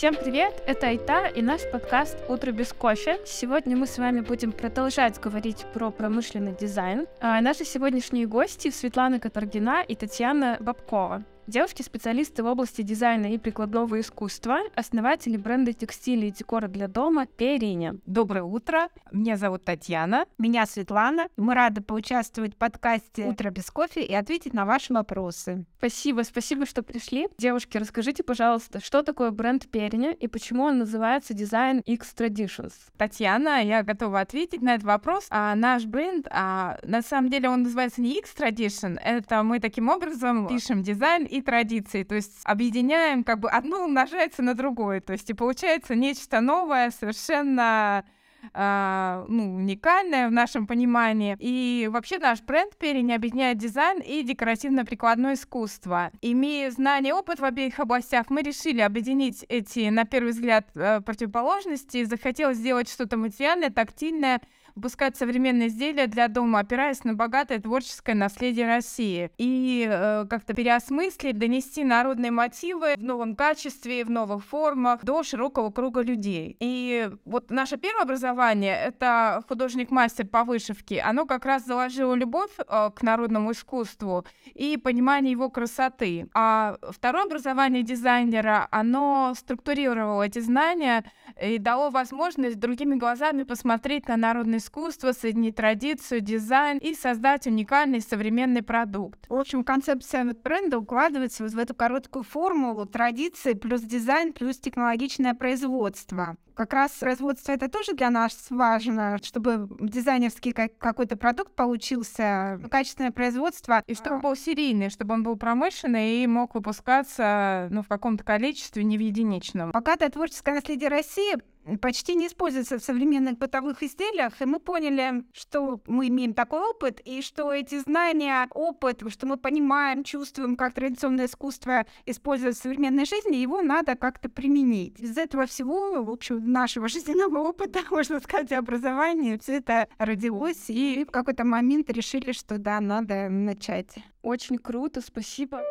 Всем 0.00 0.14
привет, 0.14 0.62
это 0.66 0.86
Айта 0.86 1.26
и 1.26 1.42
наш 1.42 1.60
подкаст 1.70 2.16
«Утро 2.28 2.52
без 2.52 2.72
кофе». 2.72 3.18
Сегодня 3.26 3.76
мы 3.76 3.86
с 3.86 3.98
вами 3.98 4.20
будем 4.20 4.52
продолжать 4.52 5.20
говорить 5.20 5.66
про 5.74 5.90
промышленный 5.90 6.54
дизайн. 6.54 7.06
А 7.20 7.40
наши 7.40 7.64
сегодняшние 7.64 8.26
гости 8.26 8.70
Светлана 8.70 9.20
Катаргина 9.20 9.82
и 9.86 9.94
Татьяна 9.96 10.56
Бабкова. 10.60 11.24
Девушки-специалисты 11.50 12.44
в 12.44 12.46
области 12.46 12.82
дизайна 12.82 13.34
и 13.34 13.36
прикладного 13.36 13.98
искусства, 13.98 14.60
основатели 14.76 15.36
бренда 15.36 15.72
текстиля 15.72 16.28
и 16.28 16.30
декора 16.30 16.68
для 16.68 16.86
дома 16.86 17.26
Периня. 17.26 17.96
Доброе 18.06 18.44
утро, 18.44 18.86
меня 19.10 19.36
зовут 19.36 19.64
Татьяна. 19.64 20.26
Меня 20.38 20.64
Светлана. 20.64 21.26
Мы 21.36 21.54
рады 21.54 21.80
поучаствовать 21.80 22.54
в 22.54 22.56
подкасте 22.56 23.24
«Утро 23.24 23.50
без 23.50 23.68
кофе» 23.68 24.04
и 24.04 24.14
ответить 24.14 24.54
на 24.54 24.64
ваши 24.64 24.92
вопросы. 24.92 25.64
Спасибо, 25.78 26.22
спасибо, 26.22 26.66
что 26.66 26.84
пришли. 26.84 27.26
Девушки, 27.36 27.78
расскажите, 27.78 28.22
пожалуйста, 28.22 28.78
что 28.78 29.02
такое 29.02 29.32
бренд 29.32 29.68
Периня 29.68 30.12
и 30.12 30.28
почему 30.28 30.62
он 30.62 30.78
называется 30.78 31.34
Design 31.34 31.82
X 31.84 32.14
Traditions? 32.16 32.74
Татьяна, 32.96 33.60
я 33.64 33.82
готова 33.82 34.20
ответить 34.20 34.62
на 34.62 34.74
этот 34.74 34.84
вопрос. 34.84 35.26
А 35.30 35.56
наш 35.56 35.84
бренд, 35.84 36.28
а, 36.30 36.78
на 36.84 37.02
самом 37.02 37.28
деле 37.28 37.48
он 37.48 37.64
называется 37.64 38.02
не 38.02 38.18
X 38.18 38.36
Tradition, 38.38 39.00
это 39.02 39.42
мы 39.42 39.58
таким 39.58 39.88
образом 39.88 40.46
пишем 40.46 40.84
дизайн 40.84 41.24
и 41.24 41.39
традиции, 41.42 42.02
то 42.02 42.14
есть 42.14 42.40
объединяем, 42.44 43.24
как 43.24 43.40
бы 43.40 43.50
одно 43.50 43.84
умножается 43.84 44.42
на 44.42 44.54
другое, 44.54 45.00
то 45.00 45.12
есть 45.12 45.28
и 45.30 45.34
получается 45.34 45.94
нечто 45.94 46.40
новое, 46.40 46.90
совершенно 46.90 48.04
Uh, 48.52 49.26
ну, 49.28 49.56
уникальное 49.56 50.28
в 50.28 50.32
нашем 50.32 50.66
понимании. 50.66 51.36
И 51.38 51.88
вообще 51.90 52.18
наш 52.18 52.42
бренд 52.42 52.76
Перень 52.76 53.12
объединяет 53.12 53.58
дизайн 53.58 54.00
и 54.00 54.22
декоративно-прикладное 54.22 55.34
искусство. 55.34 56.10
Имея 56.20 56.70
знания 56.70 57.10
и 57.10 57.12
опыт 57.12 57.38
в 57.38 57.44
обеих 57.44 57.78
областях, 57.78 58.26
мы 58.28 58.42
решили 58.42 58.80
объединить 58.80 59.44
эти, 59.48 59.88
на 59.88 60.04
первый 60.04 60.32
взгляд, 60.32 60.66
э, 60.74 61.00
противоположности. 61.00 62.04
Захотелось 62.04 62.56
сделать 62.56 62.88
что-то 62.88 63.16
материальное, 63.16 63.70
тактильное, 63.70 64.40
выпускать 64.74 65.16
современные 65.16 65.68
изделия 65.68 66.06
для 66.06 66.28
дома, 66.28 66.60
опираясь 66.60 67.04
на 67.04 67.14
богатое 67.14 67.60
творческое 67.60 68.14
наследие 68.14 68.66
России. 68.66 69.30
И 69.38 69.86
э, 69.88 70.26
как-то 70.28 70.54
переосмыслить, 70.54 71.38
донести 71.38 71.84
народные 71.84 72.30
мотивы 72.30 72.94
в 72.96 73.02
новом 73.02 73.36
качестве, 73.36 74.04
в 74.04 74.10
новых 74.10 74.44
формах 74.44 75.04
до 75.04 75.22
широкого 75.22 75.70
круга 75.70 76.00
людей. 76.02 76.56
И 76.60 77.10
вот 77.24 77.50
наше 77.50 77.76
первое 77.76 78.02
образование— 78.02 78.29
это 78.34 79.42
художник-мастер 79.48 80.26
по 80.26 80.44
вышивке. 80.44 81.00
Оно 81.00 81.26
как 81.26 81.44
раз 81.44 81.64
заложило 81.64 82.14
любовь 82.14 82.50
э, 82.58 82.90
к 82.94 83.02
народному 83.02 83.52
искусству 83.52 84.24
и 84.54 84.76
понимание 84.76 85.32
его 85.32 85.50
красоты. 85.50 86.28
А 86.34 86.76
второе 86.90 87.24
образование 87.24 87.82
дизайнера, 87.82 88.68
оно 88.70 89.34
структурировало 89.36 90.22
эти 90.24 90.38
знания 90.38 91.04
и 91.40 91.58
дало 91.58 91.90
возможность 91.90 92.58
другими 92.58 92.96
глазами 92.96 93.42
посмотреть 93.42 94.08
на 94.08 94.16
народное 94.16 94.58
искусство, 94.58 95.12
соединить 95.12 95.56
традицию, 95.56 96.20
дизайн 96.20 96.78
и 96.78 96.94
создать 96.94 97.46
уникальный 97.46 98.00
современный 98.00 98.62
продукт. 98.62 99.26
В 99.28 99.34
общем, 99.34 99.64
концепция 99.64 100.24
бренда 100.44 100.78
укладывается 100.78 101.42
вот 101.42 101.52
в 101.52 101.58
эту 101.58 101.74
короткую 101.74 102.22
формулу 102.22 102.86
традиции 102.86 103.54
плюс 103.54 103.82
дизайн 103.82 104.32
плюс 104.32 104.58
технологичное 104.58 105.34
производство 105.34 106.36
как 106.60 106.74
раз 106.74 106.90
производство 106.92 107.52
это 107.52 107.70
тоже 107.70 107.94
для 107.94 108.10
нас 108.10 108.48
важно, 108.50 109.18
чтобы 109.22 109.66
дизайнерский 109.80 110.52
какой-то 110.52 111.16
продукт 111.16 111.54
получился, 111.54 112.60
качественное 112.70 113.12
производство. 113.12 113.82
И 113.86 113.94
чтобы 113.94 114.16
он 114.16 114.20
был 114.20 114.36
серийный, 114.36 114.90
чтобы 114.90 115.14
он 115.14 115.22
был 115.22 115.36
промышленный 115.36 116.22
и 116.22 116.26
мог 116.26 116.54
выпускаться 116.54 117.68
ну, 117.70 117.82
в 117.82 117.88
каком-то 117.88 118.24
количестве, 118.24 118.84
не 118.84 118.98
в 118.98 119.00
единичном. 119.00 119.70
Богатое 119.70 120.10
творческое 120.10 120.56
наследие 120.56 120.90
России 120.90 121.38
почти 121.80 122.14
не 122.14 122.26
используется 122.26 122.78
в 122.78 122.82
современных 122.82 123.38
бытовых 123.38 123.82
изделиях, 123.82 124.40
и 124.40 124.44
мы 124.44 124.60
поняли, 124.60 125.24
что 125.32 125.80
мы 125.86 126.08
имеем 126.08 126.34
такой 126.34 126.60
опыт, 126.60 127.00
и 127.04 127.22
что 127.22 127.52
эти 127.52 127.78
знания, 127.78 128.48
опыт, 128.52 129.02
что 129.08 129.26
мы 129.26 129.36
понимаем, 129.36 130.04
чувствуем, 130.04 130.56
как 130.56 130.74
традиционное 130.74 131.26
искусство 131.26 131.86
используют 132.06 132.56
в 132.56 132.62
современной 132.62 133.04
жизни, 133.04 133.36
его 133.36 133.62
надо 133.62 133.96
как-то 133.96 134.28
применить. 134.28 134.98
Из 135.00 135.16
этого 135.16 135.46
всего, 135.46 136.02
в 136.02 136.10
общем, 136.10 136.50
нашего 136.50 136.88
жизненного 136.88 137.38
опыта, 137.38 137.80
можно 137.90 138.20
сказать, 138.20 138.52
образования, 138.52 139.38
все 139.38 139.56
это 139.56 139.88
родилось, 139.98 140.68
и 140.68 141.04
в 141.04 141.10
какой-то 141.10 141.44
момент 141.44 141.90
решили, 141.90 142.32
что 142.32 142.58
да, 142.58 142.80
надо 142.80 143.28
начать. 143.28 143.94
Очень 144.22 144.58
круто, 144.58 145.00
спасибо. 145.00 145.62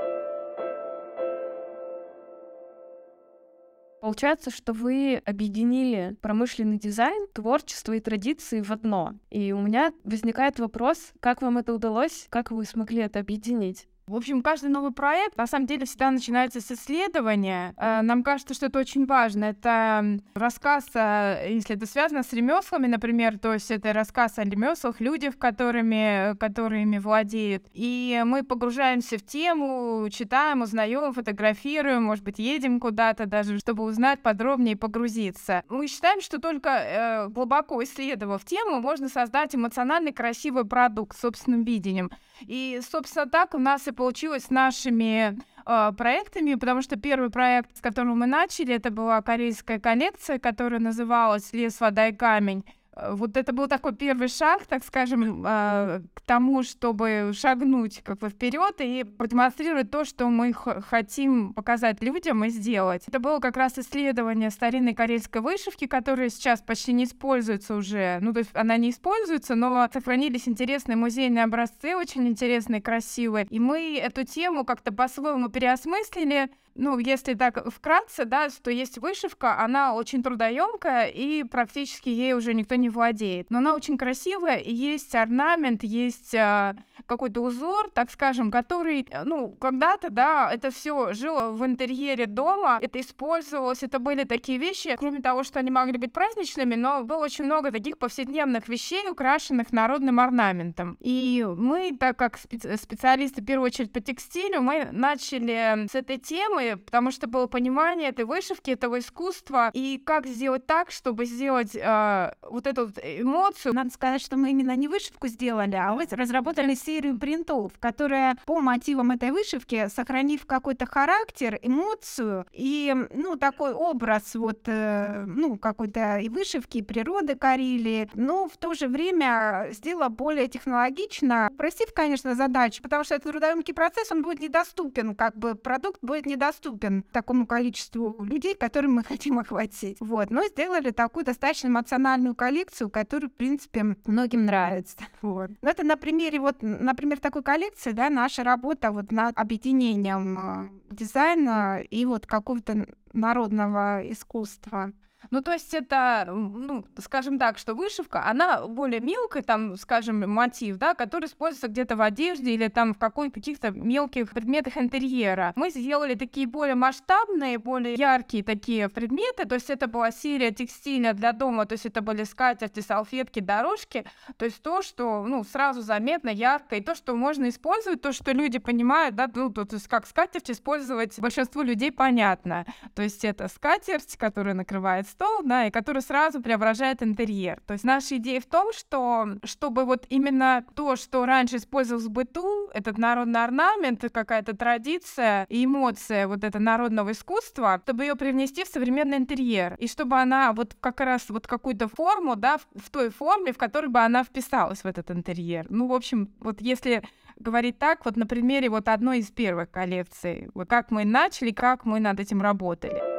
Получается, 4.02 4.50
что 4.50 4.74
вы 4.74 5.22
объединили 5.26 6.16
промышленный 6.22 6.78
дизайн, 6.78 7.28
творчество 7.34 7.94
и 7.94 8.00
традиции 8.00 8.62
в 8.62 8.72
одно. 8.72 9.16
И 9.30 9.52
у 9.52 9.60
меня 9.60 9.94
возникает 10.04 10.60
вопрос, 10.60 11.12
как 11.20 11.42
вам 11.42 11.58
это 11.58 11.74
удалось, 11.74 12.28
как 12.30 12.52
вы 12.52 12.66
смогли 12.66 13.02
это 13.02 13.20
объединить? 13.20 13.88
В 14.09 14.16
общем, 14.16 14.42
каждый 14.42 14.72
новый 14.72 14.92
проект, 14.92 15.38
на 15.38 15.46
самом 15.46 15.68
деле, 15.68 15.86
всегда 15.86 16.09
начинается 16.09 16.62
с 16.62 16.72
исследования. 16.72 17.75
Э, 17.78 18.02
нам 18.02 18.24
кажется, 18.24 18.56
что 18.56 18.66
это 18.66 18.80
очень 18.80 19.06
важно. 19.06 19.46
Это 19.46 20.20
рассказ, 20.34 20.86
если 20.96 21.75
это 21.75 21.86
связано 21.86 22.24
с 22.24 22.34
ремеслами, 22.34 22.88
например, 22.88 23.38
то 23.38 23.53
есть 23.53 23.69
это 23.69 23.94
рассказ 23.94 24.40
о 24.40 24.44
ремеслах, 24.44 25.00
людях, 25.00 25.38
которыми, 25.38 26.36
которыми 26.38 26.98
владеют. 26.98 27.68
И 27.74 28.24
мы 28.25 28.42
погружаемся 28.42 29.19
в 29.19 29.22
тему, 29.24 30.09
читаем, 30.09 30.64
узнаем, 30.64 31.14
фотографируем, 31.14 32.02
может 32.06 32.24
быть, 32.24 32.40
едем 32.40 32.80
куда-то 32.80 33.28
даже, 33.28 33.59
чтобы 33.59 33.84
узнать 33.84 34.24
подробнее 34.24 34.74
и 34.74 34.75
погрузиться. 34.75 35.62
Мы 35.69 35.86
считаем, 35.86 36.22
что 36.22 36.40
только 36.40 36.69
э, 36.69 37.28
глубоко 37.28 37.84
исследовав 37.84 38.44
тему, 38.44 38.81
можно 38.81 39.08
создать 39.08 39.53
эмоциональный 39.53 40.14
красивый 40.14 40.66
продукт 40.66 41.16
с 41.16 41.22
собственным 41.22 41.64
видением. 41.64 42.09
И, 42.42 42.81
собственно, 42.90 43.30
так 43.30 43.53
у 43.53 43.59
нас 43.59 43.88
и 43.88 43.92
получилось 44.00 44.46
с 44.46 44.50
нашими 44.50 45.38
э, 45.66 45.92
проектами, 45.98 46.56
потому 46.56 46.82
что 46.82 46.96
первый 46.96 47.30
проект, 47.30 47.76
с 47.76 47.82
которого 47.82 48.16
мы 48.16 48.28
начали, 48.28 48.74
это 48.74 48.92
была 48.92 49.22
корейская 49.22 49.78
коллекция, 49.78 50.40
которая 50.40 50.80
называлась 50.80 51.52
«Лес, 51.52 51.82
вода 51.82 52.08
и 52.08 52.14
камень». 52.14 52.64
Э, 53.00 53.14
вот 53.14 53.38
это 53.38 53.54
был 53.54 53.68
такой 53.68 53.96
первый 53.96 54.28
шаг, 54.28 54.66
так 54.66 54.84
скажем, 54.84 55.44
э, 55.46 56.02
к 56.14 56.22
тому, 56.26 56.64
чтобы 56.64 57.32
шагнуть 57.34 58.02
как 58.04 58.20
бы 58.20 58.30
вперед 58.30 58.76
и 58.80 59.04
продемонстрировать 59.04 59.92
то, 59.92 60.06
что 60.06 60.30
мы 60.30 60.54
хотим 60.54 61.54
показать 61.54 62.02
людям 62.02 62.44
и 62.44 62.50
сделать. 62.50 63.04
Это 63.08 63.20
было 63.20 63.40
как 63.40 63.58
раз 63.58 63.78
исследование 63.78 64.50
старинной 64.50 64.94
карельской 64.94 65.42
вышивки, 65.42 65.88
которая 65.88 66.30
сейчас 66.30 66.62
почти 66.62 66.94
не 66.94 67.06
используется 67.06 67.76
уже. 67.76 68.20
Ну, 68.22 68.34
то 68.34 68.40
есть 68.40 68.52
она 68.54 68.78
не 68.78 68.92
используется, 68.92 69.56
но 69.56 69.88
сохранились 69.92 70.48
интересные 70.48 70.96
музейные 70.96 71.44
образцы, 71.44 71.96
очень 71.96 72.28
интересные, 72.28 72.81
красивые. 72.81 73.48
И 73.50 73.60
мы 73.60 73.98
эту 73.98 74.26
тему 74.26 74.66
как-то 74.66 74.92
по-своему 74.92 75.50
переосмыслили, 75.50 76.50
ну, 76.75 76.97
если 76.97 77.34
так 77.34 77.72
вкратце, 77.72 78.25
да, 78.25 78.50
что 78.50 78.72
есть 78.72 78.97
вышивка, 78.97 79.59
она 79.59 79.94
очень 79.94 80.24
трудоемкая, 80.24 81.07
и 81.07 81.44
практически 81.44 82.09
ей 82.09 82.34
уже 82.34 82.53
никто 82.53 82.75
не 82.75 82.90
владеет. 82.90 83.50
Но 83.50 83.59
она 83.59 83.74
очень 83.75 83.97
красивая, 83.97 84.57
и 84.57 84.74
есть 84.74 85.13
орнамент, 85.16 85.84
есть 85.84 86.34
э, 86.34 86.75
какой-то 87.06 87.41
узор, 87.41 87.90
так 87.94 88.12
скажем, 88.12 88.52
который, 88.52 89.06
э, 89.09 89.24
ну, 89.24 89.50
когда-то, 89.59 90.09
да, 90.09 90.50
это 90.52 90.72
все 90.72 91.13
жило 91.13 91.52
в 91.52 91.66
интерьере 91.66 92.25
дома, 92.25 92.80
это 92.81 93.00
использовалось, 93.00 93.84
это 93.84 94.00
были 94.00 94.24
такие 94.24 94.57
вещи, 94.57 94.96
кроме 94.97 95.22
того, 95.22 95.44
что 95.44 95.59
они 95.59 95.72
могли 95.72 95.97
быть 95.97 96.13
праздничными, 96.13 96.75
но 96.75 97.03
было 97.03 97.24
очень 97.25 97.46
много 97.46 97.72
таких 97.72 97.97
повседневных 97.97 98.68
вещей, 98.68 99.10
украшенных 99.10 99.72
народным 99.72 100.19
орнаментом. 100.19 100.98
И 101.00 101.45
мы, 101.57 101.95
так 102.00 102.18
как 102.18 102.38
специалисты, 102.38 103.42
в 103.42 103.45
первую 103.45 103.68
очередь, 103.68 103.92
по 103.92 104.00
текстилю, 104.00 104.62
мы 104.62 104.89
начали 104.92 105.88
с 105.89 105.95
этой 105.95 106.18
темы, 106.18 106.59
потому 106.86 107.12
что 107.12 107.28
было 107.28 107.48
понимание 107.48 108.10
этой 108.10 108.26
вышивки, 108.26 108.72
этого 108.72 109.00
искусства, 109.00 109.72
и 109.74 110.02
как 110.04 110.26
сделать 110.28 110.66
так, 110.66 110.92
чтобы 110.92 111.26
сделать 111.26 111.76
э, 111.76 112.34
вот 112.50 112.68
эту 112.68 112.88
вот 112.88 112.98
эмоцию. 113.04 113.74
Надо 113.74 113.92
сказать, 113.92 114.22
что 114.22 114.38
мы 114.38 114.52
именно 114.52 114.76
не 114.76 114.88
вышивку 114.88 115.28
сделали, 115.28 115.76
а 115.76 115.94
мы 115.94 116.08
разработали 116.10 116.76
серию 116.76 117.18
принтов, 117.18 117.74
которая 117.80 118.38
по 118.46 118.60
мотивам 118.60 119.12
этой 119.12 119.32
вышивки, 119.32 119.88
сохранив 119.90 120.46
какой-то 120.46 120.86
характер, 120.86 121.60
эмоцию 121.62 122.46
и, 122.52 122.96
ну, 123.14 123.36
такой 123.36 123.74
образ 123.74 124.36
вот, 124.36 124.62
э, 124.68 125.26
ну, 125.28 125.58
какой-то 125.58 126.18
и 126.18 126.30
вышивки, 126.30 126.80
и 126.80 126.82
природы 126.82 127.36
Карелии, 127.36 128.10
но 128.14 128.48
в 128.48 128.58
то 128.58 128.74
же 128.74 128.88
время 128.88 129.70
сделала 129.72 130.10
более 130.10 130.48
технологично, 130.48 131.50
простив, 131.58 131.94
конечно, 131.94 132.36
задачу, 132.36 132.82
потому 132.82 133.04
что 133.04 133.16
это 133.16 133.32
трудоемкий 133.32 133.74
процесс, 133.74 134.12
он 134.12 134.22
будет 134.22 134.40
недоступен, 134.40 135.16
как 135.16 135.38
бы 135.38 135.56
продукт 135.56 136.00
будет 136.02 136.26
недоступен 136.26 136.49
доступен 136.50 137.04
такому 137.12 137.46
количеству 137.46 138.24
людей, 138.24 138.56
которым 138.56 138.94
мы 138.94 139.04
хотим 139.07 139.40
охватить. 139.40 139.98
Вот. 140.00 140.30
Но 140.31 140.46
сделали 140.48 140.92
такую 140.92 141.25
достаточно 141.25 141.68
эмоциональную 141.68 142.36
коллекцию, 142.36 142.90
которая, 142.90 143.30
в 143.30 143.34
принципе, 143.34 143.96
многим 144.06 144.46
нравится. 144.46 144.98
Вот. 145.22 145.51
Но 145.62 145.69
это 145.69 145.84
на 145.84 145.98
примере, 145.98 146.40
вот, 146.40 146.57
например, 146.62 147.19
такой 147.19 147.44
коллекции, 147.44 147.92
да, 147.92 148.10
наша 148.10 148.44
работа 148.44 148.92
вот 148.92 149.12
над 149.12 149.38
объединением 149.38 150.38
э, 150.40 150.69
дизайна 150.92 151.81
и 151.81 152.06
вот 152.06 152.25
какого-то 152.25 152.88
народного 153.13 154.01
искусства. 154.10 154.94
Ну, 155.31 155.42
то 155.42 155.51
есть 155.51 155.74
это, 155.74 156.25
ну, 156.27 156.86
скажем 157.00 157.38
так, 157.38 157.57
что 157.57 157.74
вышивка, 157.75 158.25
она 158.25 158.66
более 158.68 159.01
мелкая, 159.01 159.44
там, 159.44 159.75
скажем, 159.77 160.30
мотив, 160.30 160.77
да, 160.77 160.95
который 160.95 161.25
используется 161.25 161.68
где-то 161.68 161.95
в 161.95 162.01
одежде 162.01 162.51
или 162.51 162.68
там 162.68 162.94
в 162.94 162.98
какой 162.98 163.30
каких-то 163.30 163.71
мелких 163.71 164.31
предметах 164.31 164.77
интерьера. 164.77 165.54
Мы 165.56 165.69
сделали 165.69 166.16
такие 166.16 166.48
более 166.48 166.75
масштабные, 166.75 167.57
более 167.57 167.95
яркие 167.95 168.44
такие 168.44 168.89
предметы, 168.89 169.45
то 169.45 169.56
есть 169.56 169.69
это 169.69 169.88
была 169.88 170.12
серия 170.12 170.51
текстиля 170.51 171.13
для 171.13 171.33
дома, 171.33 171.65
то 171.65 171.74
есть 171.74 171.86
это 171.86 172.01
были 172.01 172.24
скатерти, 172.24 172.80
салфетки, 172.80 173.39
дорожки, 173.39 174.06
то 174.38 174.45
есть 174.45 174.62
то, 174.62 174.81
что, 174.81 175.24
ну, 175.25 175.44
сразу 175.44 175.81
заметно, 175.81 176.30
ярко, 176.30 176.75
и 176.75 176.81
то, 176.81 176.95
что 176.95 177.15
можно 177.15 177.50
использовать, 177.50 178.01
то, 178.01 178.12
что 178.13 178.31
люди 178.31 178.60
понимают, 178.60 179.15
да, 179.15 179.30
ну, 179.33 179.50
то, 179.50 179.65
то 179.65 179.75
есть 179.75 179.88
как 179.88 180.07
скатерть 180.07 180.50
использовать 180.50 181.19
большинству 181.19 181.62
людей 181.62 181.92
понятно. 181.92 182.65
То 182.95 183.01
есть 183.01 183.25
это 183.25 183.48
скатерть, 183.48 184.18
которая 184.18 184.54
накрывает 184.54 185.09
стол, 185.10 185.42
да, 185.44 185.68
и 185.68 185.72
который 185.72 186.02
сразу 186.02 186.42
преображает 186.42 187.04
интерьер. 187.04 187.62
То 187.66 187.74
есть 187.74 187.84
наша 187.84 188.18
идея 188.18 188.40
в 188.40 188.46
том, 188.46 188.72
что 188.74 189.28
чтобы 189.44 189.86
вот 189.86 190.06
именно 190.10 190.64
то, 190.76 190.96
что 190.96 191.26
раньше 191.26 191.58
использовалось 191.58 192.06
в 192.06 192.12
быту, 192.12 192.70
этот 192.74 192.98
народный 192.98 193.44
орнамент, 193.44 194.04
какая-то 194.12 194.56
традиция 194.56 195.46
и 195.50 195.66
эмоция 195.66 196.28
вот 196.28 196.44
это 196.44 196.60
народного 196.60 197.12
искусства, 197.12 197.82
чтобы 197.84 198.04
ее 198.04 198.16
привнести 198.16 198.64
в 198.64 198.68
современный 198.68 199.18
интерьер, 199.18 199.76
и 199.80 199.88
чтобы 199.88 200.20
она 200.20 200.54
вот 200.54 200.76
как 200.80 201.00
раз 201.02 201.30
вот 201.30 201.48
какую-то 201.48 201.88
форму, 201.88 202.36
да, 202.36 202.58
в, 202.58 202.68
в 202.76 202.90
той 202.90 203.10
форме, 203.10 203.52
в 203.52 203.58
которой 203.58 203.88
бы 203.88 204.00
она 204.00 204.24
вписалась 204.24 204.84
в 204.84 204.86
этот 204.86 205.12
интерьер. 205.12 205.66
Ну, 205.70 205.88
в 205.88 205.94
общем, 205.94 206.30
вот 206.40 206.62
если 206.62 207.04
говорить 207.38 207.80
так, 207.80 208.06
вот 208.06 208.18
на 208.18 208.26
примере 208.26 208.70
вот 208.70 208.88
одной 208.88 209.20
из 209.20 209.32
первых 209.32 209.72
коллекций, 209.72 210.50
вот 210.54 210.70
как 210.70 210.92
мы 210.92 211.06
начали, 211.06 211.52
как 211.52 211.86
мы 211.86 212.00
над 212.00 212.20
этим 212.20 212.42
работали. 212.42 213.19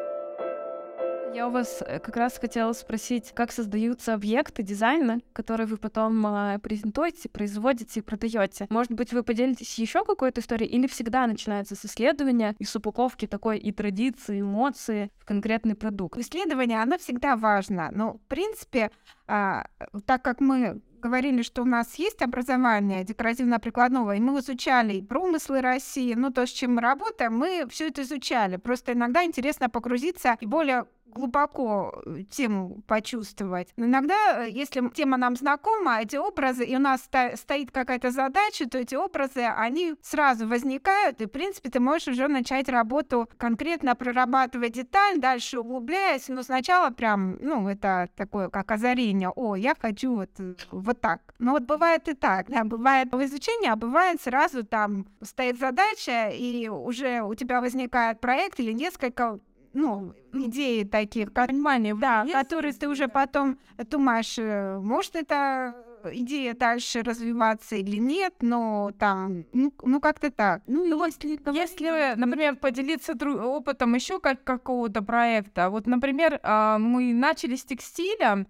Я 1.33 1.47
у 1.47 1.51
вас 1.51 1.83
э, 1.87 2.01
как 2.01 2.17
раз 2.17 2.39
хотела 2.39 2.73
спросить, 2.73 3.31
как 3.33 3.53
создаются 3.53 4.15
объекты 4.15 4.65
дизайна, 4.65 5.21
которые 5.33 5.69
вы 5.69 5.77
потом 5.77 6.27
э, 6.27 6.59
презентуете, 6.59 7.29
производите 7.29 8.01
и 8.01 8.03
продаете. 8.03 8.67
Может 8.69 8.93
быть, 8.93 9.13
вы 9.13 9.23
поделитесь 9.23 9.79
еще 9.79 10.05
какой-то 10.05 10.41
историей, 10.41 10.69
или 10.69 10.89
всегда 10.89 11.27
начинается 11.27 11.77
с 11.77 11.85
исследования 11.85 12.57
и 12.59 12.65
с 12.65 12.75
упаковки 12.75 13.27
такой 13.27 13.59
и 13.59 13.71
традиции, 13.71 14.41
эмоции 14.41 15.11
в 15.19 15.25
конкретный 15.25 15.77
продукт? 15.77 16.19
Исследование, 16.19 16.83
оно 16.83 16.99
всегда 16.99 17.37
важно. 17.37 17.91
Но, 17.93 18.15
в 18.15 18.21
принципе, 18.27 18.91
а, 19.29 19.67
так 20.07 20.23
как 20.23 20.41
мы 20.41 20.83
говорили, 21.01 21.43
что 21.43 21.63
у 21.63 21.65
нас 21.65 21.95
есть 21.97 22.23
образование 22.23 23.05
декоративно-прикладного, 23.05 24.17
и 24.17 24.21
мы 24.21 24.39
изучали 24.41 24.95
и 24.95 25.03
промыслы 25.03 25.61
России, 25.61 26.15
ну, 26.15 26.31
то, 26.31 26.47
с 26.47 26.51
чем 26.51 26.75
мы 26.75 26.83
работаем, 26.83 27.37
мы 27.37 27.67
все 27.71 27.89
это 27.89 28.03
изучали. 28.03 28.57
Просто 28.57 28.93
иногда 28.93 29.25
интересно 29.25 29.69
погрузиться 29.69 30.37
и 30.41 30.47
более 30.47 30.87
глубоко 31.13 32.03
э, 32.07 32.23
тему 32.31 32.83
почувствовать. 32.87 33.69
Но 33.77 33.87
иногда, 33.87 34.45
э, 34.45 34.51
если 34.51 34.89
тема 34.91 35.17
нам 35.17 35.37
знакома, 35.37 36.01
эти 36.01 36.17
образы, 36.17 36.65
и 36.65 36.77
у 36.77 36.79
нас 36.79 37.09
стоит 37.35 37.71
какая-то 37.71 38.11
задача, 38.11 38.69
то 38.69 38.79
эти 38.79 38.95
образы, 38.95 39.43
они 39.43 39.95
сразу 40.03 40.47
возникают, 40.47 41.21
и, 41.21 41.27
в 41.27 41.31
принципе, 41.31 41.71
ты 41.71 41.81
можешь 41.81 42.09
уже 42.09 42.29
начать 42.29 42.69
работу 42.69 43.29
конкретно 43.37 43.95
прорабатывать 43.95 44.73
деталь, 44.73 45.19
дальше 45.19 45.59
углубляясь, 45.59 46.29
но 46.29 46.43
сначала 46.43 46.91
прям, 46.91 47.39
ну, 47.41 47.69
это 47.69 48.09
такое, 48.17 48.49
как 48.49 48.71
озарение, 48.71 49.31
о, 49.31 49.57
я 49.57 49.75
хочу 49.81 50.17
вот, 50.17 50.31
э, 50.39 50.55
вот 50.71 51.01
так. 51.01 51.21
Но 51.39 51.53
вот 51.53 51.63
бывает 51.63 52.09
и 52.09 52.15
так, 52.15 52.49
да, 52.49 52.65
бывает 52.65 53.13
в 53.13 53.25
изучении, 53.25 53.69
а 53.69 53.77
бывает 53.77 54.21
сразу 54.21 54.65
там 54.65 55.07
стоит 55.23 55.59
задача, 55.59 56.29
и 56.29 56.69
уже 56.69 57.23
у 57.23 57.35
тебя 57.35 57.61
возникает 57.61 58.21
проект 58.21 58.61
или 58.61 58.73
несколько 58.73 59.39
ну, 59.73 60.15
идеи 60.33 60.85
таких, 60.85 61.33
понимания, 61.33 61.95
да, 61.95 62.23
есть? 62.23 62.33
которые 62.33 62.73
ты 62.73 62.89
уже 62.89 63.09
потом 63.09 63.59
думаешь, 63.91 64.39
э, 64.39 64.79
может 64.79 65.17
это 65.17 65.75
идея 66.13 66.55
дальше 66.55 67.03
развиваться 67.03 67.77
или 67.77 67.97
нет, 67.97 68.35
но 68.41 68.93
там, 68.99 69.45
ну, 69.53 69.73
ну 69.83 70.01
как-то 70.01 70.31
так. 70.31 70.63
Ну, 70.67 70.85
если, 71.07 71.39
если, 71.53 72.15
например, 72.17 72.57
поделиться 72.57 73.13
опытом 73.13 73.95
еще 73.95 74.21
как 74.21 74.43
какого-то 74.45 75.03
проекта, 75.03 75.71
вот, 75.71 75.87
например, 75.87 76.41
а, 76.43 76.79
мы 76.79 77.13
начали 77.13 77.57
с 77.57 77.65
текстиля, 77.65 78.47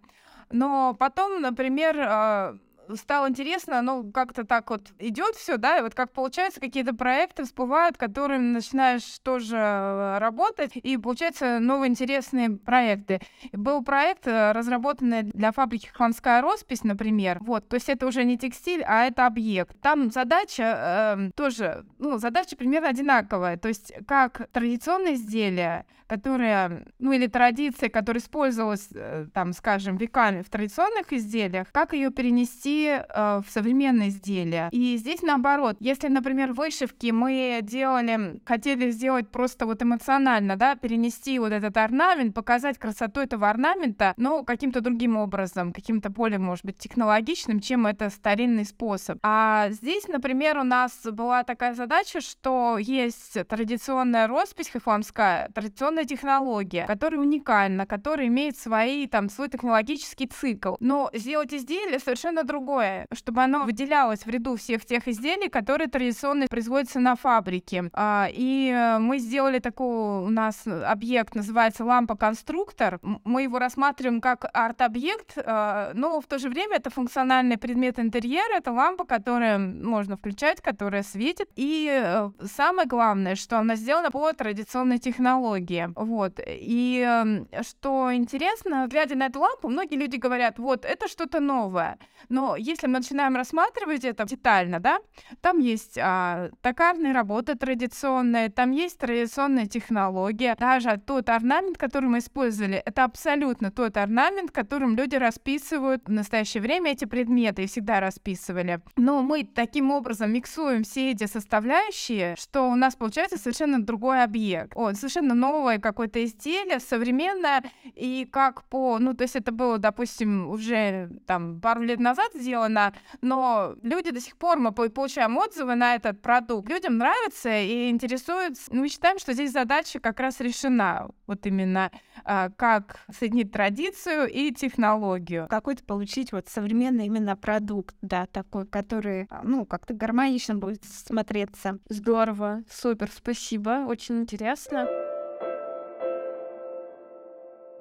но 0.51 0.95
потом, 0.99 1.41
например, 1.41 1.97
а, 2.01 2.57
стало 2.97 3.29
интересно, 3.29 3.83
ну, 3.83 4.11
как-то 4.13 4.45
так 4.45 4.71
вот 4.71 4.93
идет 4.99 5.35
все, 5.37 5.57
да, 5.57 5.79
и 5.79 5.83
вот 5.83 5.95
как 5.95 6.13
получается, 6.13 6.61
какие-то 6.61 6.95
проекты 6.95 7.45
всплывают, 7.45 7.97
которыми 7.97 8.53
начинаешь 8.53 9.19
тоже 9.23 9.57
э, 9.57 10.19
работать, 10.19 10.73
и 10.75 10.97
получаются 10.97 11.59
новые 11.59 11.91
интересные 11.91 12.51
проекты. 12.51 13.21
Был 13.53 13.83
проект, 13.83 14.27
э, 14.27 14.53
разработанный 14.53 15.23
для 15.23 15.53
фабрики 15.53 15.89
«Хванская 15.89 16.43
роспись», 16.43 16.85
например, 16.85 17.39
вот, 17.41 17.69
то 17.69 17.75
есть 17.75 17.89
это 17.89 18.07
уже 18.07 18.25
не 18.25 18.39
текстиль, 18.39 18.83
а 18.87 19.05
это 19.05 19.27
объект. 19.27 19.81
Там 19.81 20.11
задача 20.11 21.17
э, 21.17 21.31
тоже, 21.37 21.85
ну, 21.99 22.19
задача 22.19 22.57
примерно 22.57 22.89
одинаковая, 22.89 23.57
то 23.57 23.69
есть 23.69 23.93
как 24.07 24.49
традиционное 24.53 25.15
изделие, 25.15 25.87
которое, 26.11 26.87
ну, 26.99 27.13
или 27.13 27.29
традиция, 27.29 27.89
которая 27.89 28.21
использовалась, 28.21 28.89
э, 28.93 29.27
там, 29.33 29.53
скажем, 29.53 29.97
веками 29.97 30.43
в 30.43 30.51
традиционных 30.51 31.13
изделиях, 31.13 31.69
как 31.71 31.93
ее 31.93 32.11
перенести 32.11 32.80
э, 32.89 33.43
в 33.47 33.51
современные 33.51 34.09
изделия. 34.09 34.69
И 34.73 34.97
здесь 34.97 35.23
наоборот, 35.23 35.77
если, 35.81 36.09
например, 36.09 36.53
вышивки 36.53 37.11
мы 37.11 37.61
делали, 37.63 38.41
хотели 38.45 38.91
сделать 38.91 39.31
просто 39.31 39.67
вот 39.67 39.83
эмоционально, 39.83 40.57
да, 40.57 40.75
перенести 40.75 41.39
вот 41.39 41.53
этот 41.53 41.77
орнамент, 41.77 42.35
показать 42.35 42.79
красоту 42.79 43.21
этого 43.21 43.49
орнамента, 43.49 44.15
но 44.17 44.45
каким-то 44.45 44.81
другим 44.81 45.17
образом, 45.17 45.73
каким-то 45.73 46.11
более, 46.11 46.39
может 46.39 46.65
быть, 46.65 46.79
технологичным, 46.79 47.61
чем 47.61 47.87
это 47.87 48.11
старинный 48.11 48.65
способ. 48.65 49.19
А 49.23 49.69
здесь, 49.71 50.09
например, 50.09 50.59
у 50.59 50.65
нас 50.65 50.93
была 51.05 51.45
такая 51.45 51.75
задача, 51.75 52.21
что 52.21 52.79
есть 52.79 53.37
традиционная 53.49 54.27
роспись 54.27 54.71
хохламская, 54.71 55.51
традиционная 55.55 56.05
технология, 56.05 56.87
которая 56.87 57.21
уникальна, 57.21 57.87
которая 57.87 58.27
имеет 58.29 58.57
свои, 58.57 59.07
там, 59.07 59.29
свой 59.29 59.49
технологический 59.49 60.27
цикл. 60.27 60.77
Но 60.81 61.11
сделать 61.13 61.53
изделие 61.53 61.99
совершенно 61.99 62.45
другое 62.45 62.70
другое, 62.71 63.07
чтобы 63.13 63.43
оно 63.43 63.65
выделялось 63.65 64.25
в 64.25 64.29
ряду 64.29 64.57
всех 64.57 64.85
тех 64.85 65.09
изделий, 65.09 65.49
которые 65.49 65.89
традиционно 65.89 66.47
производятся 66.49 67.01
на 67.01 67.17
фабрике. 67.17 67.91
А, 67.93 68.29
и 68.31 68.71
э, 68.71 68.99
мы 68.99 69.19
сделали 69.19 69.59
такой 69.59 70.25
у 70.25 70.31
нас 70.31 70.67
объект, 70.67 71.35
называется 71.35 71.85
лампа-конструктор. 71.85 73.01
Мы 73.25 73.43
его 73.43 73.59
рассматриваем 73.59 74.21
как 74.21 74.47
арт-объект, 74.53 75.37
а, 75.37 75.91
но 75.95 76.21
в 76.21 76.27
то 76.27 76.39
же 76.39 76.49
время 76.49 76.77
это 76.77 76.91
функциональный 76.91 77.59
предмет 77.59 77.99
интерьера, 77.99 78.57
это 78.57 78.73
лампа, 78.73 79.05
которая 79.05 79.59
можно 79.59 80.17
включать, 80.17 80.61
которая 80.61 81.03
светит. 81.03 81.49
И 81.57 81.89
э, 81.91 82.31
самое 82.45 82.89
главное, 82.89 83.35
что 83.35 83.59
она 83.59 83.77
сделана 83.77 84.11
по 84.11 84.33
традиционной 84.33 84.99
технологии. 84.99 85.89
Вот. 85.97 86.41
И 86.47 87.01
эм, 87.01 87.49
что 87.63 88.15
интересно, 88.15 88.87
глядя 88.89 89.17
на 89.17 89.27
эту 89.27 89.41
лампу, 89.41 89.69
многие 89.69 89.97
люди 89.97 90.17
говорят, 90.17 90.59
вот, 90.59 90.85
это 90.85 91.09
что-то 91.09 91.41
новое. 91.41 91.99
Но 92.29 92.50
если 92.57 92.87
мы 92.87 92.95
начинаем 92.95 93.37
рассматривать 93.37 94.05
это 94.05 94.25
детально, 94.25 94.81
да, 94.81 94.99
там 95.41 95.59
есть 95.59 95.99
а, 95.99 96.51
токарные 96.63 97.13
работы 97.13 97.55
традиционные, 97.55 98.51
там 98.51 98.71
есть 98.71 98.99
традиционная 98.99 99.67
технология, 99.67 100.57
даже 100.59 101.01
тот 101.05 101.29
орнамент, 101.29 101.79
который 101.79 102.09
мы 102.09 102.19
использовали, 102.19 102.77
это 102.77 103.05
абсолютно 103.05 103.71
тот 103.71 103.97
орнамент, 103.97 104.51
которым 104.51 104.97
люди 104.97 105.17
расписывают 105.17 106.07
в 106.07 106.11
настоящее 106.11 106.63
время 106.63 106.93
эти 106.93 107.05
предметы 107.05 107.65
и 107.65 107.67
всегда 107.67 108.01
расписывали. 108.01 108.81
Но 108.97 109.23
мы 109.23 109.45
таким 109.45 109.91
образом 109.91 110.33
миксуем 110.33 110.83
все 110.83 111.13
эти 111.13 111.27
составляющие, 111.27 112.37
что 112.39 112.71
у 112.71 112.75
нас 112.75 112.97
получается 112.97 113.39
совершенно 113.39 113.83
другой 113.83 114.23
объект. 114.23 114.73
О, 114.75 114.93
совершенно 114.95 115.35
новое 115.35 115.79
какое-то 115.79 116.25
изделие, 116.25 116.81
современное, 116.81 117.63
и 117.95 118.29
как 118.31 118.65
по, 118.65 118.99
ну, 118.99 119.15
то 119.15 119.23
есть 119.23 119.37
это 119.37 119.53
было, 119.53 119.79
допустим, 119.79 120.49
уже 120.49 121.11
там 121.27 121.61
пару 121.61 121.83
лет 121.83 122.01
назад 122.01 122.33
сделано, 122.41 122.93
но 123.21 123.75
люди 123.83 124.11
до 124.11 124.21
сих 124.21 124.37
пор, 124.37 124.59
мы 124.59 124.73
получаем 124.73 125.37
отзывы 125.37 125.75
на 125.75 125.95
этот 125.95 126.21
продукт. 126.21 126.69
Людям 126.69 126.99
нравится 126.99 127.51
и 127.51 127.91
интересуется. 127.91 128.73
Мы 128.75 128.89
считаем, 128.89 129.19
что 129.19 129.33
здесь 129.33 129.53
задача 129.53 130.01
как 130.01 130.21
раз 130.21 130.41
решена. 130.41 131.09
Вот 131.27 131.47
именно 131.47 131.91
а, 132.25 132.51
как 132.51 133.01
соединить 133.13 133.53
традицию 133.53 134.29
и 134.29 134.53
технологию. 134.53 135.47
Какой-то 135.49 135.85
получить 135.85 136.33
вот 136.33 136.49
современный 136.49 137.07
именно 137.07 137.37
продукт, 137.37 137.95
да, 138.03 138.27
такой, 138.27 138.67
который, 138.67 139.27
а, 139.31 139.43
ну, 139.45 139.65
как-то 139.65 139.95
гармонично 139.95 140.57
будет 140.57 140.85
смотреться. 140.85 141.79
Здорово, 141.89 142.63
супер, 142.71 143.11
спасибо, 143.15 143.85
очень 143.87 144.21
интересно. 144.21 144.89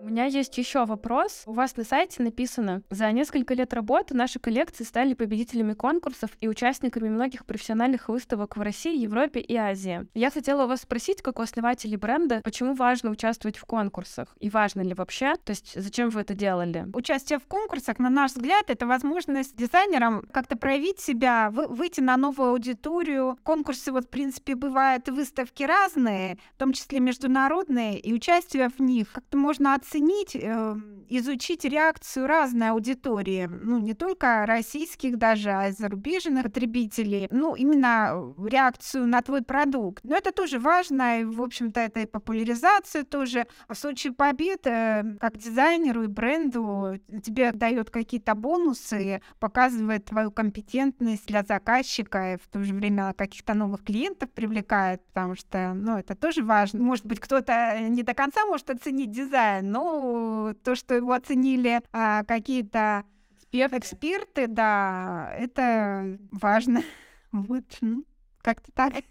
Меня 0.09 0.25
есть 0.25 0.57
еще 0.57 0.85
вопрос. 0.85 1.43
У 1.45 1.53
вас 1.53 1.77
на 1.77 1.83
сайте 1.83 2.23
написано, 2.23 2.81
за 2.89 3.11
несколько 3.11 3.53
лет 3.53 3.75
работы 3.75 4.15
наши 4.15 4.39
коллекции 4.39 4.83
стали 4.83 5.13
победителями 5.13 5.73
конкурсов 5.73 6.31
и 6.41 6.47
участниками 6.47 7.09
многих 7.09 7.45
профессиональных 7.45 8.09
выставок 8.09 8.57
в 8.57 8.61
России, 8.61 8.97
Европе 8.97 9.39
и 9.39 9.55
Азии. 9.55 10.07
Я 10.15 10.31
хотела 10.31 10.63
у 10.63 10.67
вас 10.67 10.81
спросить, 10.81 11.21
как 11.21 11.37
у 11.37 11.43
основателей 11.43 11.95
бренда, 11.95 12.41
почему 12.43 12.73
важно 12.73 13.11
участвовать 13.11 13.57
в 13.57 13.65
конкурсах? 13.65 14.35
И 14.39 14.49
важно 14.49 14.81
ли 14.81 14.95
вообще? 14.95 15.35
То 15.35 15.51
есть 15.51 15.79
зачем 15.79 16.09
вы 16.09 16.21
это 16.21 16.33
делали? 16.33 16.87
Участие 16.91 17.37
в 17.37 17.45
конкурсах, 17.45 17.99
на 17.99 18.09
наш 18.09 18.31
взгляд, 18.31 18.71
это 18.71 18.87
возможность 18.87 19.55
дизайнерам 19.55 20.23
как-то 20.31 20.57
проявить 20.57 20.99
себя, 20.99 21.51
выйти 21.51 22.01
на 22.01 22.17
новую 22.17 22.49
аудиторию. 22.49 23.37
Конкурсы, 23.43 23.91
вот, 23.91 24.05
в 24.05 24.09
принципе, 24.09 24.55
бывают 24.55 25.07
выставки 25.07 25.61
разные, 25.61 26.39
в 26.55 26.57
том 26.57 26.73
числе 26.73 26.99
международные, 26.99 27.99
и 27.99 28.11
участие 28.11 28.69
в 28.69 28.79
них 28.79 29.11
как-то 29.11 29.37
можно 29.37 29.75
оценить 29.75 29.98
оценить, 29.99 30.35
э, 30.35 30.75
изучить 31.09 31.65
реакцию 31.65 32.27
разной 32.27 32.69
аудитории, 32.69 33.47
ну, 33.47 33.79
не 33.79 33.93
только 33.93 34.45
российских 34.45 35.17
даже, 35.17 35.49
а 35.49 35.69
и 35.69 35.71
зарубежных 35.71 36.43
потребителей, 36.43 37.27
ну, 37.31 37.55
именно 37.55 38.33
реакцию 38.37 39.07
на 39.07 39.21
твой 39.21 39.41
продукт. 39.41 40.03
Но 40.03 40.15
это 40.15 40.31
тоже 40.31 40.59
важно, 40.59 41.21
и, 41.21 41.23
в 41.23 41.41
общем-то, 41.41 41.79
это 41.79 42.01
и 42.01 42.05
популяризация 42.05 43.03
тоже. 43.03 43.47
В 43.67 43.75
случае 43.75 44.13
победы, 44.13 44.69
э, 44.69 45.03
как 45.19 45.37
дизайнеру 45.37 46.03
и 46.03 46.07
бренду, 46.07 46.99
тебе 47.23 47.51
дает 47.51 47.89
какие-то 47.89 48.35
бонусы, 48.35 49.21
показывает 49.39 50.05
твою 50.05 50.31
компетентность 50.31 51.25
для 51.27 51.43
заказчика, 51.43 52.33
и 52.33 52.37
в 52.37 52.47
то 52.47 52.63
же 52.63 52.73
время 52.73 53.13
каких-то 53.13 53.53
новых 53.53 53.83
клиентов 53.83 54.29
привлекает, 54.31 55.01
потому 55.07 55.35
что, 55.35 55.73
ну, 55.73 55.97
это 55.97 56.15
тоже 56.15 56.43
важно. 56.43 56.83
Может 56.83 57.05
быть, 57.05 57.19
кто-то 57.19 57.79
не 57.79 58.03
до 58.03 58.13
конца 58.13 58.45
может 58.45 58.69
оценить 58.69 59.11
дизайн, 59.11 59.71
но 59.71 59.78
ну, 59.79 60.53
то, 60.63 60.75
что 60.75 60.93
его 60.95 61.13
оценили 61.13 61.81
а, 61.91 62.23
какие-то 62.23 63.03
эксперты. 63.31 63.77
эксперты, 63.77 64.47
да, 64.47 65.31
это 65.37 66.17
важно. 66.31 66.83
Вот, 67.31 67.63
ну, 67.81 68.05
как-то 68.41 68.71
так. 68.71 68.91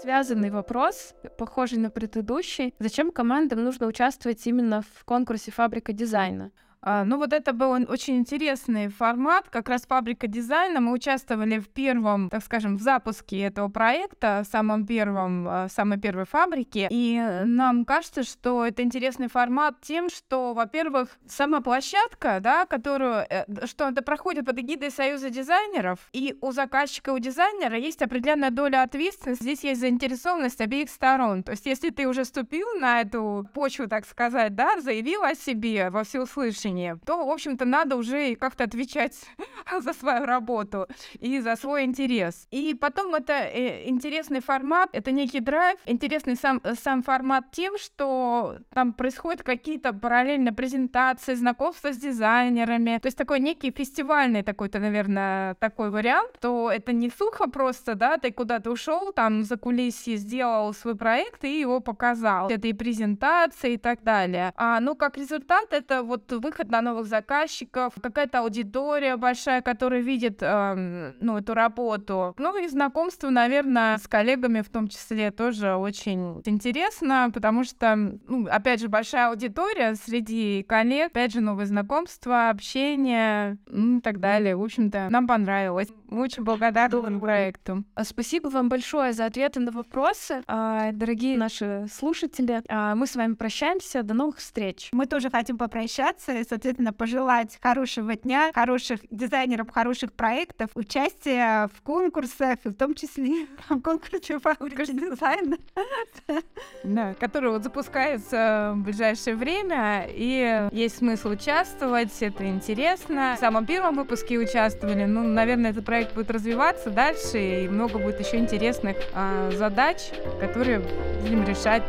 Связанный 0.00 0.48
вопрос, 0.48 1.14
похожий 1.36 1.76
на 1.78 1.90
предыдущий. 1.90 2.74
Зачем 2.78 3.10
командам 3.10 3.62
нужно 3.62 3.86
участвовать 3.86 4.46
именно 4.46 4.80
в 4.80 5.04
конкурсе 5.04 5.50
«Фабрика 5.50 5.92
дизайна»? 5.92 6.50
А, 6.80 7.04
ну 7.04 7.18
вот 7.18 7.32
это 7.32 7.52
был 7.52 7.70
очень 7.70 8.18
интересный 8.18 8.88
формат, 8.88 9.48
как 9.50 9.68
раз 9.68 9.82
фабрика 9.82 10.26
дизайна. 10.26 10.80
Мы 10.80 10.92
участвовали 10.92 11.58
в 11.58 11.68
первом, 11.68 12.30
так 12.30 12.44
скажем, 12.44 12.76
в 12.76 12.80
запуске 12.80 13.40
этого 13.40 13.68
проекта, 13.68 14.42
в 14.44 14.50
самом 14.50 14.86
первом, 14.86 15.46
а, 15.48 15.68
самой 15.68 15.98
первой 15.98 16.24
фабрике. 16.24 16.88
И 16.90 17.20
нам 17.44 17.84
кажется, 17.84 18.22
что 18.22 18.64
это 18.64 18.82
интересный 18.82 19.28
формат 19.28 19.80
тем, 19.80 20.08
что, 20.08 20.54
во-первых, 20.54 21.08
сама 21.26 21.60
площадка, 21.60 22.38
да, 22.40 22.66
которую, 22.66 23.26
э, 23.28 23.44
что 23.66 23.88
это 23.88 24.02
проходит 24.02 24.46
под 24.46 24.58
эгидой 24.58 24.90
Союза 24.90 25.30
дизайнеров, 25.30 25.98
и 26.12 26.36
у 26.40 26.52
заказчика, 26.52 27.10
у 27.10 27.18
дизайнера 27.18 27.76
есть 27.76 28.02
определенная 28.02 28.50
доля 28.50 28.82
ответственности, 28.82 29.42
здесь 29.42 29.64
есть 29.64 29.80
заинтересованность 29.80 30.60
обеих 30.60 30.90
сторон. 30.90 31.42
То 31.42 31.52
есть 31.52 31.66
если 31.66 31.90
ты 31.90 32.06
уже 32.06 32.24
ступил 32.24 32.66
на 32.80 33.00
эту 33.00 33.48
почву, 33.52 33.88
так 33.88 34.06
сказать, 34.06 34.54
да, 34.54 34.80
заявил 34.80 35.22
о 35.24 35.34
себе 35.34 35.90
во 35.90 36.04
всеуслышание, 36.04 36.67
решение, 36.68 36.98
то, 37.04 37.26
в 37.26 37.30
общем-то, 37.30 37.64
надо 37.64 37.96
уже 37.96 38.34
как-то 38.36 38.64
отвечать 38.64 39.16
за 39.80 39.92
свою 39.92 40.24
работу 40.24 40.86
и 41.20 41.40
за 41.40 41.56
свой 41.56 41.84
интерес. 41.84 42.46
И 42.50 42.74
потом 42.74 43.14
это 43.14 43.32
э, 43.32 43.88
интересный 43.88 44.40
формат, 44.40 44.90
это 44.92 45.12
некий 45.12 45.40
драйв, 45.40 45.78
интересный 45.86 46.36
сам, 46.36 46.60
сам 46.80 47.02
формат 47.02 47.50
тем, 47.52 47.78
что 47.78 48.58
там 48.74 48.92
происходят 48.92 49.42
какие-то 49.42 49.92
параллельно 49.92 50.52
презентации, 50.52 51.34
знакомства 51.34 51.92
с 51.92 51.96
дизайнерами, 51.96 52.98
то 52.98 53.06
есть 53.08 53.18
такой 53.18 53.40
некий 53.40 53.70
фестивальный 53.70 54.42
такой-то, 54.42 54.78
наверное, 54.78 55.54
такой 55.54 55.90
вариант, 55.90 56.38
то 56.40 56.70
это 56.70 56.92
не 56.92 57.10
сухо 57.10 57.48
просто, 57.48 57.94
да, 57.94 58.16
ты 58.18 58.32
куда-то 58.32 58.70
ушел, 58.70 59.12
там 59.12 59.42
за 59.42 59.56
кулисье 59.56 60.16
сделал 60.16 60.74
свой 60.74 60.94
проект 60.94 61.44
и 61.44 61.60
его 61.60 61.80
показал. 61.80 62.48
Это 62.50 62.68
и 62.68 62.72
презентация 62.72 63.72
и 63.72 63.76
так 63.76 64.02
далее. 64.02 64.52
А, 64.56 64.80
ну, 64.80 64.94
как 64.94 65.16
результат, 65.16 65.72
это 65.72 66.02
вот 66.02 66.32
выход 66.32 66.57
выход 66.58 66.70
на 66.72 66.82
новых 66.82 67.06
заказчиков, 67.06 67.92
какая-то 68.02 68.40
аудитория 68.40 69.16
большая, 69.16 69.62
которая 69.62 70.00
видит 70.00 70.38
э, 70.40 71.12
ну, 71.20 71.38
эту 71.38 71.54
работу. 71.54 72.34
Ну 72.38 72.62
и 72.62 72.66
знакомство, 72.68 73.30
наверное, 73.30 73.98
с 73.98 74.08
коллегами 74.08 74.62
в 74.62 74.68
том 74.68 74.88
числе 74.88 75.30
тоже 75.30 75.74
очень 75.74 76.42
интересно, 76.44 77.30
потому 77.32 77.64
что, 77.64 77.94
ну, 77.96 78.46
опять 78.50 78.80
же, 78.80 78.88
большая 78.88 79.28
аудитория 79.28 79.94
среди 79.94 80.64
коллег, 80.68 81.08
опять 81.08 81.32
же, 81.32 81.40
новые 81.40 81.66
знакомства, 81.66 82.50
общение 82.50 83.58
ну, 83.66 83.98
и 83.98 84.00
так 84.00 84.18
далее. 84.18 84.56
В 84.56 84.62
общем-то, 84.62 85.08
нам 85.10 85.26
понравилось. 85.26 85.88
Мы 86.08 86.22
очень 86.22 86.42
благодарны 86.42 87.20
проекту. 87.20 87.84
А 87.94 88.04
спасибо 88.04 88.48
вам 88.48 88.68
большое 88.68 89.12
за 89.12 89.26
ответы 89.26 89.60
на 89.60 89.70
вопросы, 89.70 90.42
а, 90.46 90.90
дорогие 90.92 91.36
наши 91.36 91.86
слушатели. 91.92 92.62
А, 92.68 92.94
мы 92.94 93.06
с 93.06 93.14
вами 93.14 93.34
прощаемся. 93.34 94.02
До 94.02 94.14
новых 94.14 94.38
встреч. 94.38 94.88
Мы 94.92 95.06
тоже 95.06 95.30
хотим 95.30 95.58
попрощаться 95.58 96.32
соответственно, 96.48 96.92
пожелать 96.92 97.58
хорошего 97.62 98.16
дня, 98.16 98.50
хороших 98.54 99.00
дизайнеров, 99.10 99.70
хороших 99.70 100.12
проектов, 100.12 100.70
участия 100.74 101.68
в 101.74 101.82
конкурсах, 101.82 102.58
в 102.64 102.74
том 102.74 102.94
числе 102.94 103.46
в 103.68 103.80
конкурсе 103.80 104.38
фабрики 104.38 104.92
дизайна. 104.92 105.56
Да, 106.84 107.14
который 107.14 107.50
вот 107.50 107.62
запускается 107.62 108.72
в 108.74 108.82
ближайшее 108.82 109.36
время, 109.36 110.06
и 110.08 110.68
есть 110.72 110.98
смысл 110.98 111.30
участвовать, 111.30 112.22
это 112.22 112.48
интересно. 112.48 113.34
В 113.36 113.40
самом 113.40 113.66
первом 113.66 113.96
выпуске 113.96 114.38
участвовали, 114.38 115.04
ну, 115.04 115.22
наверное, 115.22 115.70
этот 115.70 115.84
проект 115.84 116.14
будет 116.14 116.30
развиваться 116.30 116.90
дальше, 116.90 117.64
и 117.64 117.68
много 117.68 117.98
будет 117.98 118.20
еще 118.20 118.38
интересных 118.38 118.96
а, 119.14 119.50
задач, 119.50 120.10
которые 120.40 120.80
будем 121.22 121.44
решать 121.44 121.82